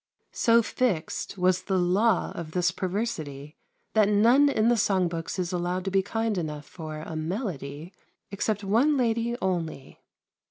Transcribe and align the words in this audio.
So 0.31 0.63
fixed 0.63 1.37
was 1.37 1.61
the 1.65 1.77
law 1.77 2.31
of 2.31 2.53
this 2.53 2.71
perversity 2.71 3.55
that 3.93 4.09
none 4.09 4.49
in 4.49 4.67
the 4.67 4.75
song 4.75 5.07
books 5.07 5.37
is 5.37 5.53
allowed 5.53 5.85
to 5.85 5.91
be 5.91 6.01
kind 6.01 6.39
enough 6.39 6.65
for 6.65 7.03
a 7.05 7.15
"melody," 7.15 7.93
except 8.31 8.63
one 8.63 8.97
lady 8.97 9.37
only. 9.43 9.99